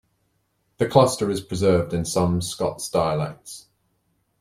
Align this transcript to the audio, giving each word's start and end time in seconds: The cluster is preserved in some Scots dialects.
The 0.79 0.87
cluster 0.87 1.29
is 1.29 1.41
preserved 1.41 1.93
in 1.93 2.05
some 2.05 2.41
Scots 2.41 2.89
dialects. 2.89 3.67